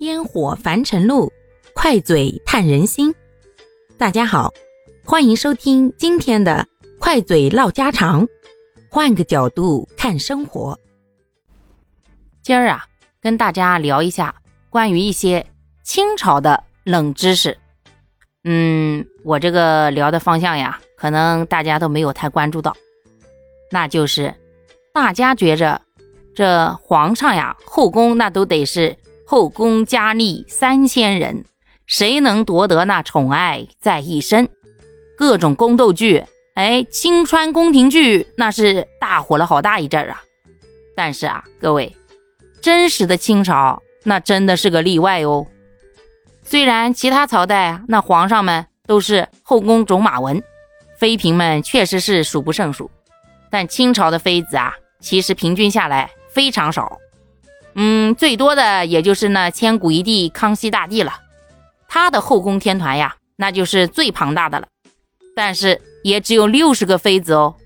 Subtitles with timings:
[0.00, 1.32] 烟火凡尘路，
[1.72, 3.14] 快嘴探人心。
[3.96, 4.52] 大家好，
[5.04, 6.66] 欢迎收听今天的
[6.98, 8.26] 快嘴唠家常，
[8.90, 10.76] 换个角度看生活。
[12.42, 12.84] 今儿啊，
[13.20, 14.34] 跟大家聊一下
[14.68, 15.46] 关于一些
[15.84, 17.56] 清朝的冷知识。
[18.42, 22.76] 嗯，我这个聊的方向呀，可能大家都没有太关注到，
[23.70, 24.34] 那就是
[24.92, 25.80] 大家觉着
[26.34, 28.94] 这皇上呀，后宫那都得是。
[29.34, 31.44] 后宫佳丽三千人，
[31.88, 34.48] 谁能夺得那宠爱在一身？
[35.18, 36.22] 各种宫斗剧，
[36.54, 40.22] 哎，青川宫廷剧那是大火了好大一阵啊。
[40.94, 41.96] 但是啊，各位，
[42.60, 45.44] 真实的清朝那真的是个例外哦。
[46.44, 50.40] 虽然其他朝代啊，那皇上们都是后宫种马文，
[50.96, 52.88] 妃嫔们确实是数不胜数，
[53.50, 57.00] 但清朝的妃子啊，其实平均下来非常少。
[57.74, 61.14] 嗯，最多的也就是那千古一帝康熙大帝了，
[61.88, 64.68] 他的后宫天团呀，那就是最庞大的了。
[65.34, 67.56] 但是也只有六十个妃子哦，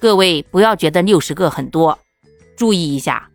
[0.00, 1.98] 各位不要觉得六十个很多，
[2.56, 3.28] 注意一下，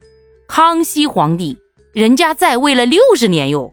[0.48, 1.60] 康熙皇帝
[1.94, 3.72] 人家在位了六十年哟，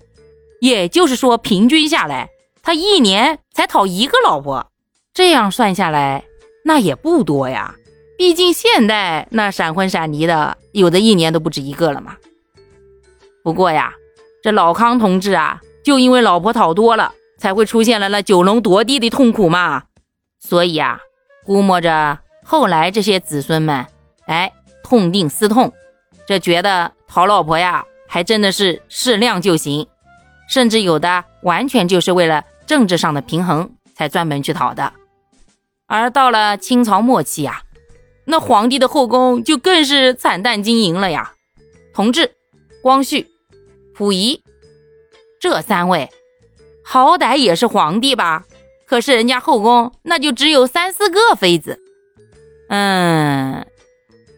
[0.60, 2.28] 也就是说平均下来，
[2.62, 4.70] 他一年才讨一个老婆，
[5.14, 6.24] 这样算下来
[6.66, 7.74] 那也不多呀。
[8.18, 12.16] 毕竟现代那闪婚闪离的，有的一年都不止一个了嘛。
[13.44, 13.92] 不过呀，
[14.42, 19.82] 这老康同志啊，就因为老婆讨多了，才会出现了那九龙夺地的痛苦嘛。
[20.40, 20.98] 所以啊，
[21.44, 23.84] 估摸着后来这些子孙们，
[24.26, 24.50] 哎，
[24.82, 25.70] 痛定思痛，
[26.26, 29.86] 这觉得讨老婆呀，还真的是适量就行，
[30.48, 34.90] 甚至有的完全就是为了政治上的平衡才专门去讨的。
[35.86, 37.60] 而到了清朝末期呀，
[38.24, 41.34] 那皇帝的后宫就更是惨淡经营了呀，
[41.92, 42.32] 同治、
[42.82, 43.33] 光绪。
[43.94, 44.42] 溥仪，
[45.40, 46.10] 这三位
[46.84, 48.44] 好歹也是皇帝吧？
[48.86, 51.80] 可是人家后宫那就只有三四个妃子，
[52.68, 53.66] 嗯，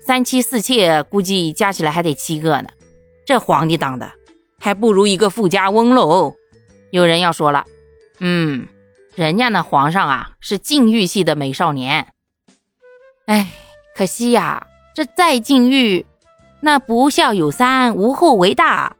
[0.07, 2.69] 三妻四妾，估计加起来还得七个呢。
[3.25, 4.13] 这皇帝当的
[4.61, 6.35] 还不如一个富家翁喽。
[6.91, 7.65] 有人要说了，
[8.21, 8.69] 嗯，
[9.17, 12.13] 人家那皇上啊是禁欲系的美少年，
[13.27, 13.51] 哎，
[13.97, 16.07] 可惜呀，这再禁欲，
[16.61, 18.97] 那不孝有三，无后为大。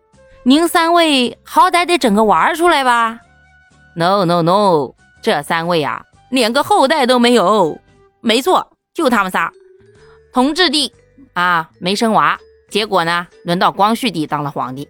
[0.49, 3.19] 您三位好歹得整个娃儿出来吧
[3.97, 7.81] ？No No No，这三位啊，连个后代都没有。
[8.21, 9.53] 没错，就他们仨。
[10.33, 10.93] 同治帝
[11.33, 12.39] 啊，没生娃，
[12.71, 14.89] 结果呢，轮到光绪帝当了皇帝。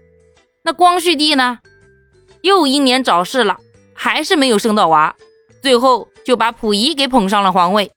[0.62, 1.58] 那光绪帝呢，
[2.42, 3.56] 又英年早逝了，
[3.94, 5.16] 还是没有生到娃，
[5.62, 7.90] 最后就把溥仪给捧上了皇位，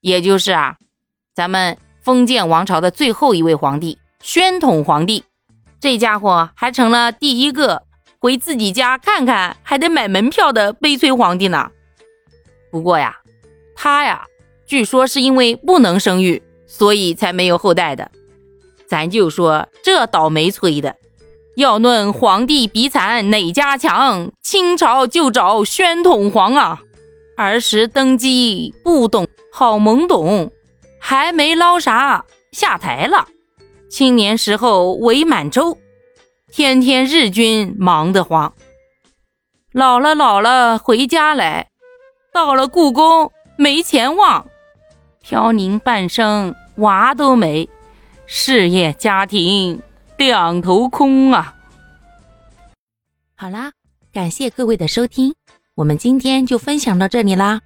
[0.00, 0.76] 也就是啊，
[1.36, 5.22] 咱们封建王朝的最后一位皇帝——宣统皇帝。
[5.80, 7.84] 这家伙还成了第一个
[8.18, 11.70] 回自己家看看还得买门票的悲催皇帝呢。
[12.70, 13.16] 不过呀，
[13.74, 14.26] 他呀，
[14.66, 18.10] 据说是因为不能生育，所以才没有后代的。
[18.86, 20.96] 咱就说这倒霉催的。
[21.56, 26.80] 要论皇帝比惨哪家强，清朝就找宣统皇啊。
[27.36, 30.52] 儿时登基不懂，好懵懂，
[31.00, 33.26] 还没捞啥下台了。
[33.90, 35.76] 青年时候为满洲，
[36.52, 38.54] 天天日军忙得慌。
[39.72, 41.68] 老了老了回家来，
[42.32, 44.46] 到了故宫没钱望，
[45.20, 47.68] 飘零半生娃都没，
[48.26, 49.82] 事业家庭
[50.16, 51.56] 两头空啊！
[53.34, 53.72] 好啦，
[54.12, 55.34] 感谢各位的收听，
[55.74, 57.60] 我们今天就分享到这里啦。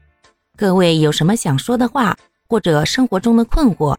[0.57, 2.17] 各位有什么想说的话，
[2.49, 3.99] 或者生活中的困惑？